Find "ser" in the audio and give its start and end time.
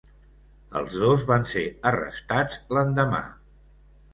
1.51-1.63